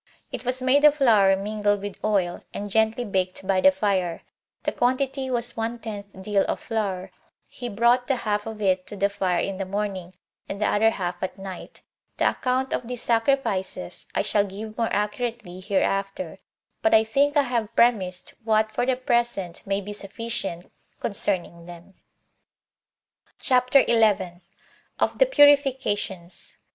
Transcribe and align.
It 0.31 0.43
was 0.45 0.63
made 0.63 0.83
of 0.83 0.95
flour 0.95 1.35
mingled 1.35 1.83
with 1.83 2.03
oil, 2.03 2.41
and 2.55 2.71
gently 2.71 3.05
baked 3.05 3.45
by 3.45 3.61
the 3.61 3.69
fire; 3.71 4.23
the 4.63 4.71
quantity 4.71 5.29
was 5.29 5.55
one 5.55 5.77
tenth 5.77 6.19
deal 6.23 6.43
of 6.47 6.59
flour; 6.59 7.11
he 7.47 7.69
brought 7.69 8.07
the 8.07 8.15
half 8.15 8.47
of 8.47 8.59
it 8.63 8.87
to 8.87 8.95
the 8.95 9.09
fire 9.09 9.41
in 9.41 9.57
the 9.57 9.63
morning, 9.65 10.15
and 10.49 10.59
the 10.59 10.65
other 10.65 10.89
half 10.89 11.21
at 11.21 11.37
night. 11.37 11.83
The 12.17 12.31
account 12.31 12.73
of 12.73 12.87
these 12.87 13.03
sacrifices 13.03 14.07
I 14.15 14.23
shall 14.23 14.43
give 14.43 14.75
more 14.75 14.91
accurately 14.91 15.59
hereafter; 15.59 16.39
but 16.81 16.95
I 16.95 17.03
think 17.03 17.37
I 17.37 17.43
have 17.43 17.75
premised 17.75 18.33
what 18.43 18.71
for 18.71 18.87
the 18.87 18.95
present 18.95 19.61
may 19.67 19.81
be 19.81 19.93
sufficient 19.93 20.71
concerning 20.99 21.67
them. 21.67 21.93
CHAPTER 23.39 23.85
11. 23.87 24.41
Of 24.99 25.19
The 25.19 25.27
Purifications. 25.27 26.57